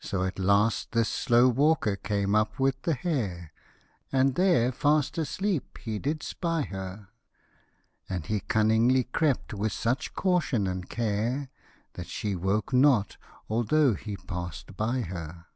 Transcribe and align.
So 0.00 0.24
at 0.24 0.40
last 0.40 0.90
this 0.90 1.08
slow 1.08 1.48
walkdr 1.48 2.02
came 2.02 2.34
up 2.34 2.58
with 2.58 2.82
the 2.82 2.92
hare, 2.94 3.52
And 4.10 4.34
there 4.34 4.72
fast 4.72 5.16
asleep 5.16 5.78
he 5.78 6.00
did 6.00 6.24
spy 6.24 6.62
her; 6.62 7.10
And 8.08 8.26
he 8.26 8.40
cunningly 8.40 9.04
crept 9.04 9.54
with 9.54 9.70
such 9.70 10.12
caution 10.14 10.66
and 10.66 10.90
care, 10.90 11.50
That 11.92 12.08
she 12.08 12.34
woke 12.34 12.72
not, 12.72 13.16
although 13.48 13.94
he 13.94 14.16
passed 14.16 14.76
by 14.76 15.02
her. 15.02 15.46